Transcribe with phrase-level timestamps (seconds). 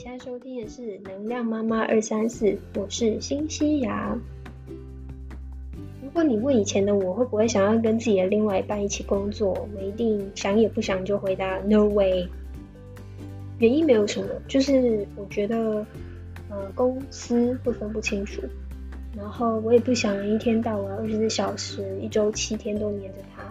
[0.00, 2.46] 现在收听的是《能量妈妈二三四》，
[2.76, 4.16] 我是新西亚。
[6.00, 12.28] 如果你问以前的我会不会想要跟自己的另外一半一起工作，我一定想也不想就回答 No way。
[13.58, 15.84] 原因没有什么，就是我觉得
[16.48, 18.40] 呃公司会分不清楚，
[19.16, 23.42] 然后我也不想一天到晚二十四小时、一周七天都黏着他。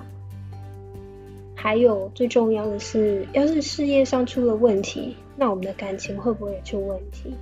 [1.53, 7.35] 还有最重要的是，要是事业上出了问题，那我们的感情会不会出问题？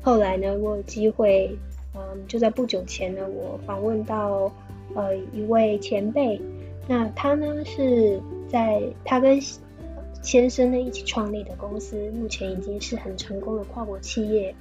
[0.00, 1.54] 后来呢，我有机会，
[1.94, 4.50] 嗯，就在不久前呢，我访问到
[4.94, 6.40] 呃一位前辈，
[6.86, 8.18] 那他呢是
[8.48, 9.38] 在他跟
[10.22, 14.54] 先生呢一起创立的公司，目前已经是很成功的跨国企业。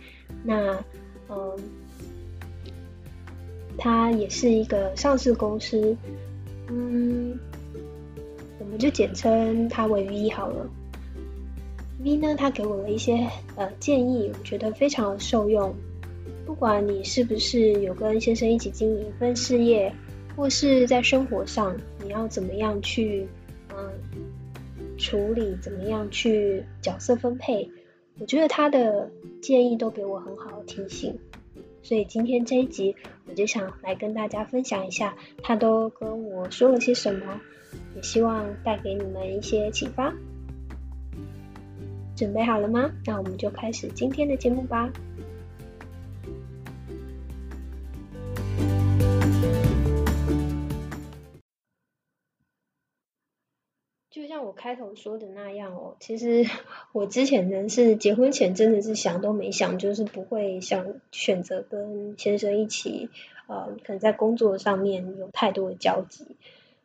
[0.43, 0.77] 那
[1.29, 1.55] 嗯，
[3.77, 5.95] 他也是一个上市公司。
[6.67, 7.40] 嗯，
[8.59, 10.70] 我们就简称他为 V 好了。
[12.02, 15.76] V 呢，他给我了一些呃建议，我觉得非常受用。
[16.46, 19.94] 不管你是不是有跟先生一起经营一份事业，
[20.36, 23.27] 或是在生活上，你要怎么样去
[23.70, 27.70] 嗯处理，怎么样去角色分配，
[28.20, 29.12] 我觉得他的
[29.42, 31.20] 建议都给我很好的提醒。
[31.84, 32.96] 所以今天这一集，
[33.27, 37.42] 我就想来跟大家分享一下，他都跟我说了些什么，
[37.96, 40.16] 也希望带给你们一些启发。
[42.20, 42.91] 准备好了吗？
[43.05, 44.91] 那我们就开始今天的节目吧。
[54.09, 56.45] 就像我开头说的那样哦，其实
[56.91, 63.09] 我之前呢是结婚前真的是想都没想，就是不会想选择跟先生一起，
[63.47, 66.35] 呃，可能在工作上面有太多的交集。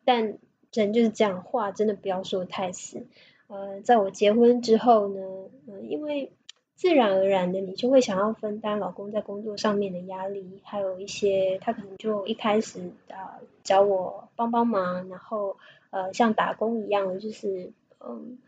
[0.04, 0.38] 但
[0.72, 3.08] 人就是这样，话真的不要说太死。
[3.48, 5.20] 呃，在我结婚之后呢，
[5.66, 6.32] 嗯，因为
[6.74, 15.56] 自然而然的你就会想要分担老公在工作上面的压力，还有一些他可能就一开始啊找我帮帮忙，然后。
[15.96, 17.70] 呃，像打工一样的，就是
[18.00, 18.38] 嗯，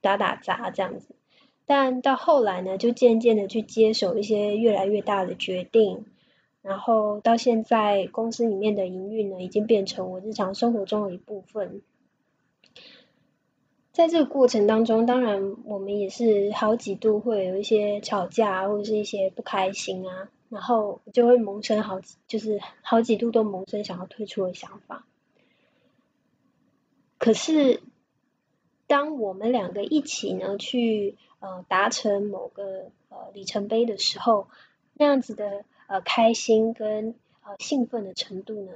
[0.00, 1.14] 打打杂这样子。
[1.66, 6.06] 但到后来呢，就渐渐的去接手一些越来越大的决定，
[6.62, 11.82] 然后到现在公司里面的营运呢，已经变成我日常生活中的一部分。
[13.92, 25.04] 在这个过程当中，当然我们也是好几度会有一些吵架，或者是一些不开心啊，然后就会萌生好几，就是好几度都萌生想要退出的想法。
[27.18, 27.82] 可是，
[28.86, 34.48] 当我们两个一起呢去呃达成某个呃里程碑的时候，
[34.94, 37.14] 那样子的呃开心跟
[37.44, 38.72] 呃兴奋的程度呢，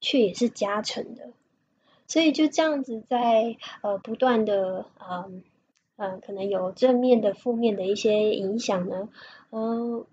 [0.00, 1.30] 却也是加成的。
[2.06, 5.42] 所以就这样子在呃不断的嗯
[5.96, 9.08] 嗯可能有正面的、负面的一些影响呢。
[9.50, 10.04] 嗯，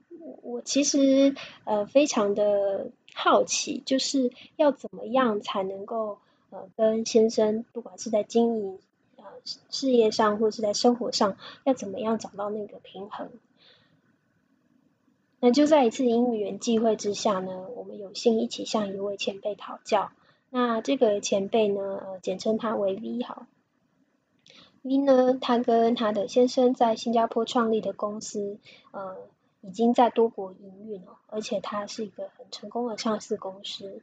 [0.44, 6.20] 我其实呃非常的好奇，就是要怎么样才能够。
[6.52, 8.80] 呃，跟先生不管是在经营
[9.18, 9.24] 呃
[9.70, 13.30] 事业上，或是在生活上，要怎么样找到那个平衡？
[15.40, 20.10] 那就在一次因缘际会之下呢，我们有幸一起向一位前辈讨教。
[20.50, 23.46] 那这个前辈呢，呃，简称他为 V 好。
[24.82, 28.58] V 呢，他跟他的先生在新加坡创立的公司，
[28.92, 29.18] 呃，
[29.62, 34.02] 已经在多国营运了，而且他是一个很成功的上市公司。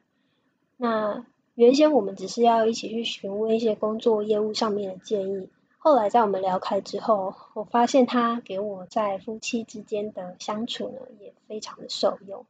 [0.77, 1.25] 那
[1.55, 12.45] 原先我们只是要一起去询问一些工作业务上面的建议，后来在我们聊开之后，我发现他给我在夫妻之间的相处呢，也非常的受用。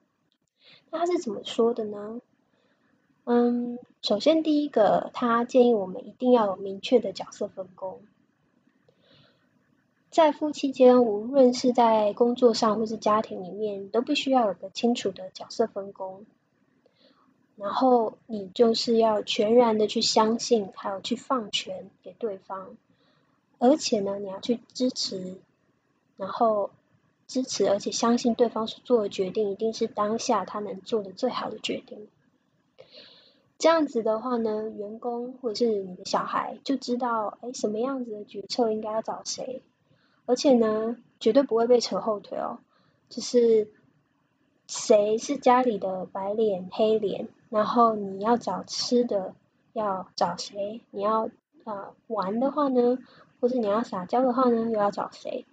[0.91, 2.21] 那他是怎么说的呢？
[3.28, 7.98] 嗯，首先第一个，他建议我们一定要有明确的角色分工，
[10.12, 16.25] 在夫妻间，无论是在工作上或是家庭里面，都必须要有个清楚的角色分工。
[17.56, 22.77] 然后你就是要全然的去相信，还有去放权给对方，
[23.59, 25.34] 而且呢，你要去支持，
[26.16, 26.71] 然后
[27.27, 32.06] 支持而且相信对方所做的决定一定是当下他能做的最好的决定。
[33.58, 39.62] 这样子的话呢，员工或者是你的小孩就知道，哎，什么样子的决策应该要找谁，
[40.26, 42.58] 而且呢，绝对不会被扯后腿哦，
[43.08, 43.70] 就是
[44.66, 47.28] 谁是家里的白脸黑脸。
[47.48, 49.34] 然后你要找吃的，
[49.72, 50.80] 要找谁？
[50.91, 51.30] 你要
[51.64, 52.98] 啊玩的话呢，
[53.41, 55.47] 或者你要撒娇的话呢，又要找谁？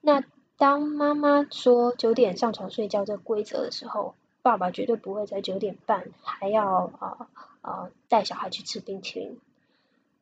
[0.00, 0.24] 那
[0.56, 7.28] 当妈妈说九点上床睡觉这规则的时候，爸爸绝对不会在九点半还要啊
[7.60, 9.38] 啊带小孩去吃冰淇淋，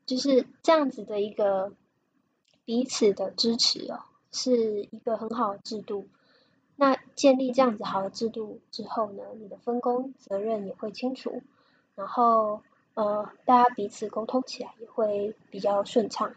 [0.07, 1.73] 就是这样子的一个
[2.65, 4.01] 彼此的支持哦，
[4.33, 6.07] 是一个很好的制度。
[6.77, 11.43] 那建立这样子好的制度之后呢，你的分工责任也会清楚，
[11.97, 12.63] 然后
[12.95, 16.35] 呃，大家彼此沟通起来也会比较顺畅。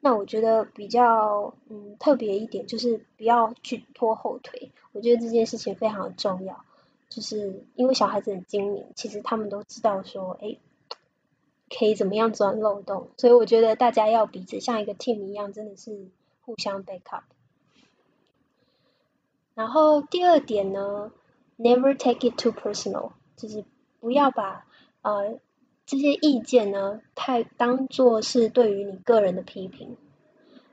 [0.00, 6.64] 那我觉得比较嗯特别一点就是不要去拖后腿，我觉得这件事情非常的重要，
[7.08, 10.58] 就是因为小孩子很精明，其实他们都知道说，哎，
[11.70, 16.08] 可以怎么样钻漏洞，所以我觉得大家要彼此像一个 team 一样，真的是
[16.42, 17.22] 互相 backup。
[19.54, 21.12] 然后第二点呢
[21.58, 23.64] ，never take it too personal，就是
[24.00, 24.66] 不要把
[25.02, 25.38] 呃
[25.86, 29.96] 这些意见呢太当做是对于你个人的批评。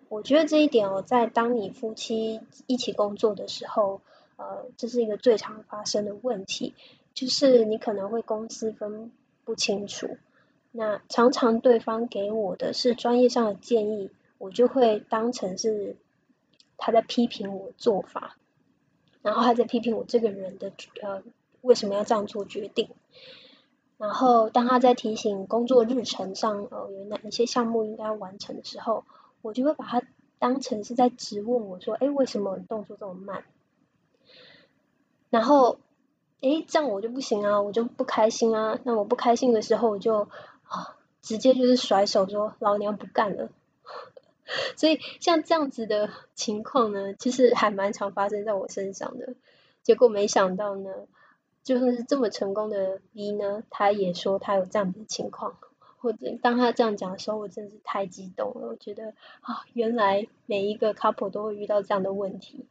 [0.09, 4.01] 我觉得这一点哦，在当你夫妻一起工作的时候，
[4.37, 6.73] 呃，这是一个最常发生的问题，
[7.13, 9.11] 就是你可能会公私分
[9.43, 10.17] 不清楚。
[10.71, 15.95] 那常常对方给我的是专业上的建议，我就会当成是
[16.77, 18.37] 他在批评我做法。
[19.21, 21.23] 然后他在批评我这个人的呃
[21.61, 22.89] 为什么要这样做决定，
[23.97, 29.05] 然后当他在提醒工作日程上呃有哪一些项目应该完成的时候，
[29.41, 30.01] 我就会把他
[30.39, 33.45] 当成是在质问我说，哎为什么动作这么慢？
[35.33, 35.79] 然后
[36.41, 40.27] 哎这样我就不行啊，我就不开心啊，那我不开心的时候我就
[40.61, 43.49] 啊直接就是甩手说老娘不干了。
[44.77, 49.33] 所以像这样子的情况呢，其实还蛮常发生在我身上的。
[49.81, 50.91] 结果没想到呢，
[51.63, 55.57] 就算是这么成功的 B 呢，他也说他有这样子的情况。
[55.97, 58.67] 或者当他这样讲的时候，我真的是太激动了。
[58.67, 62.67] 我觉得啊，原来每一个 couple 都会遇到这样的问题。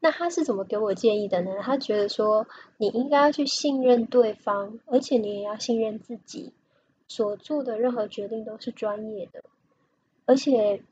[0.00, 1.50] 那他是怎么给我建议的呢？
[1.60, 2.46] 他觉得说，
[2.78, 6.54] 你应该要去信任对方，而且你也要信任自己，
[7.06, 9.44] 所做的任何决定都是专业的。
[10.24, 10.82] 而且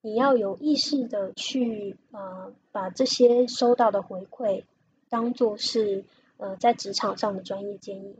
[0.00, 4.64] 你要有意识的去呃把这些收到的回馈
[5.10, 6.04] 当做是
[6.38, 8.16] 呃在职场上的专业建议，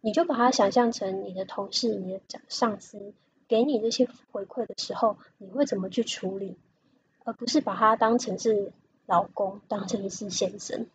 [0.00, 3.12] 你就把它想象成你的同事、你的上上司
[3.48, 6.56] 给你这些回馈的时候，你会怎么去处理，
[7.24, 8.72] 而不是把它当成是
[9.10, 10.86] 老公、当成是先生。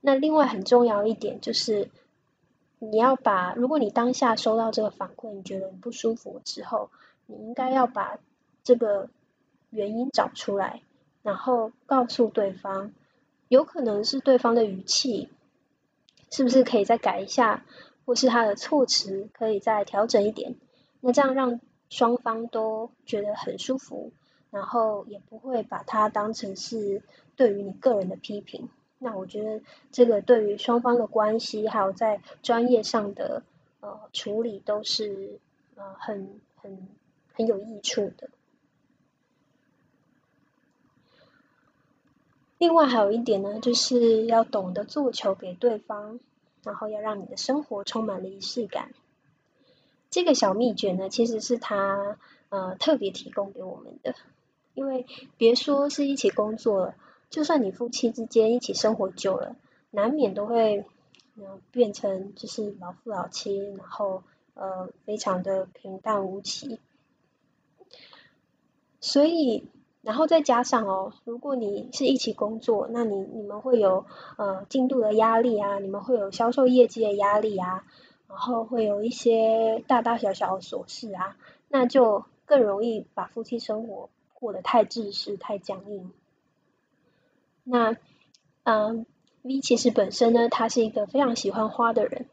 [0.00, 1.88] 那另外很重要一点就是。
[2.78, 6.90] 你要把，如果你当下收到这个反馈，你觉得你不舒服之后，
[7.24, 8.18] 你应该要把
[8.64, 9.08] 这个
[9.70, 10.82] 原因找出来，
[11.22, 12.92] 然后告诉对方，
[13.48, 15.30] 有可能是对方的语气，
[16.30, 17.64] 是不是可以再改一下，
[18.04, 20.54] 或是他的措辞可以再调整一点，
[21.00, 24.12] 那这样让双方都觉得很舒服，
[24.50, 27.02] 然后也不会把它当成是
[27.36, 28.68] 对于你个人的批评。
[28.98, 29.62] 那我觉得
[29.92, 33.42] 这个对于双方的关系，还有在专业上的
[33.80, 35.38] 呃处理，都是
[35.74, 36.88] 呃很很
[37.34, 38.30] 很有益处的。
[42.58, 46.18] 另外还有一点呢，就是要懂得做球给对方，
[46.62, 48.92] 然后要让你的生活充满了仪式感。
[50.08, 52.16] 这个小秘诀呢，其实是他
[52.48, 54.14] 呃特别提供给我们的，
[54.76, 55.06] 因为
[55.36, 56.94] 别说是一起工作了。
[57.28, 59.56] 就算你夫妻之间一起生活久了，
[59.90, 60.84] 难免都会
[61.36, 64.22] 嗯变成就是老夫老妻，然后
[64.54, 66.78] 呃非常的平淡无奇。
[69.00, 69.64] 所以，
[70.02, 77.84] 然后再加上哦，如果你是一起工作，那你你们会有呃进度的压力啊，你们会有销售业绩的压力啊，
[78.28, 81.36] 然后会有一些大大小小的琐事啊，
[81.68, 84.10] 那就更容易把夫妻生活
[84.46, 86.12] 过得太自私、太僵硬。
[87.64, 87.96] 那，
[88.62, 89.04] 嗯
[89.42, 92.26] ，V 其实本身呢，他是一个非常喜欢花的人，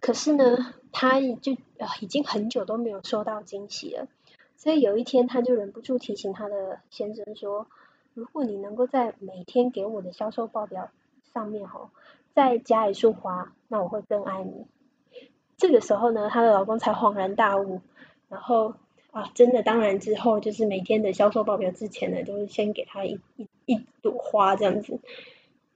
[0.00, 1.52] 可是呢，他就
[2.00, 4.08] 已经很久都没有收到惊喜了，
[4.56, 7.68] 所以有一天他就忍不住提醒他的先生说，
[8.14, 10.90] 如果你能够在每天给我的销售报表
[11.32, 11.92] 上面哈，
[12.34, 14.66] 再加一束花，那我会更爱你。
[15.56, 17.80] 这个时候呢，她的老公才恍然大悟，
[18.28, 18.74] 然后
[19.10, 23.46] 啊，真的，当然之后就是每天的销售报表之前呢，都是先给他一一。
[23.66, 24.98] 一朵花这样子，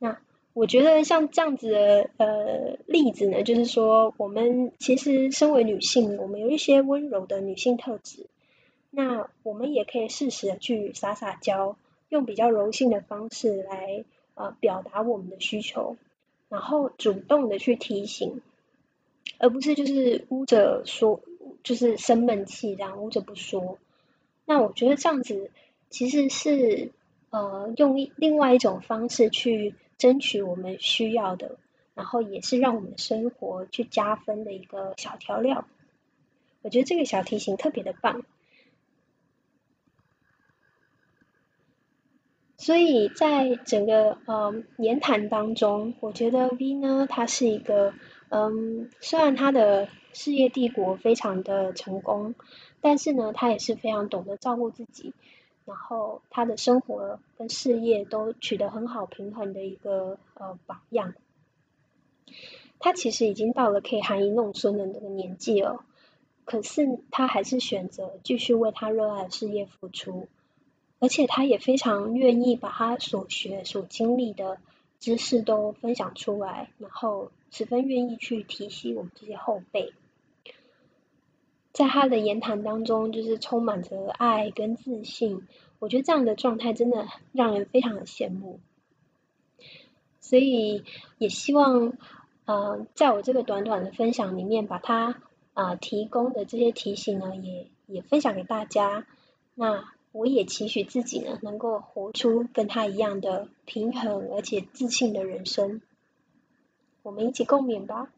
[0.00, 0.18] 那
[0.52, 8.26] 我觉得像这样子的呃例子呢，就是说我们其实身为女性，我们有一些温柔的女性特质，
[8.90, 11.76] 那我们也可以适时的去撒撒娇，
[12.08, 15.96] 用比较柔性的方式来呃表达我们的需求，
[16.48, 18.40] 然后主动的去提醒，
[19.38, 21.20] 而不是就是捂着说，
[21.64, 23.78] 就是生闷气然后就不说。
[24.44, 25.50] 那我觉得这样子
[25.90, 26.92] 其实是
[27.30, 31.56] 呃用另外一种方式去争取我们需要的
[31.94, 35.66] 然后也是让我们生活去加分的一个小调料。
[36.62, 38.24] 我觉得这个小提醒特别的棒。
[42.56, 47.92] 所以在整个呃言谈当中我觉得 v 呢它是一个
[48.28, 52.34] 嗯，虽然他的事业帝国非常的成功，
[52.80, 55.12] 但是呢，他也是非常懂得照顾自己，
[55.64, 61.14] 然后他的生活跟事业都取得很好平衡的一个呃榜样。
[62.80, 65.84] 他其实已经到了可以含饴弄孙的那个年纪了，
[66.44, 70.28] 可是他还是选择继续为他热爱的事业付出。
[71.00, 74.58] 而且他也非常愿意把他所学、所经历的
[75.00, 79.92] 知识都分享出来，然后十分愿意去提携我们这些后辈。
[81.72, 85.46] 在他的言谈当中，就是充满着爱跟自信。
[85.78, 88.58] 我觉得这样的状态真的让人非常的羡慕。
[90.18, 90.82] 所以
[91.18, 91.92] 也希望，
[92.44, 99.06] 呃，在我这个短短的分享里面，把他啊提供的这些提醒呢，也也分享给大家。
[99.54, 99.84] 那。
[100.14, 105.80] 我也期许自己呢，能够活出跟他一样的平衡而且自信的人生。
[107.04, 108.08] 我们一起共勉吧。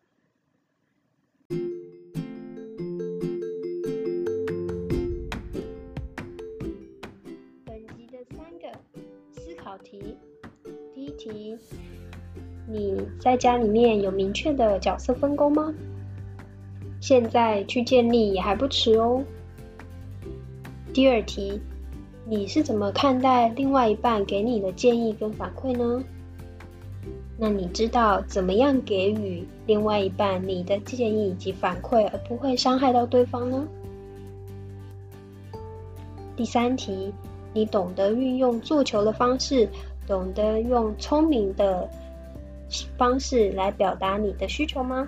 [7.64, 8.71] 本集的三个
[9.33, 10.16] 思考题：
[10.95, 11.59] 第一题，
[12.69, 15.75] 你在家里面有明确的角色分工吗？
[17.00, 19.21] 现在去建立也还不迟哦。
[20.95, 21.61] 第二题。
[22.28, 26.02] 你是怎么看待另外一半给你的建议跟反馈呢？
[27.38, 33.66] 那你知道怎么样给予另外一半你的建议以及反馈，而不会伤害到对方呢？
[36.35, 37.12] 第三题，
[37.52, 39.69] 你懂得运用做球的方式，
[40.07, 41.88] 懂得用聪明的
[42.97, 45.07] 方式来表达你的需求吗？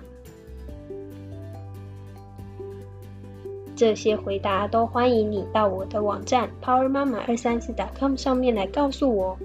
[3.75, 9.37] 这些回答都欢迎你到我的网站 power mama 二三四 .com 上面来告诉我，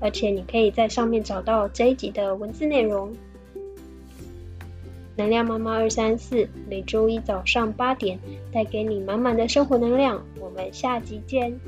[0.00, 3.12] 而且你可以在上面找到这一集的文字内容。
[5.16, 8.18] 能量妈妈二三四每周一早上八点
[8.52, 11.58] 带给你满满的生活能量，我们下集见。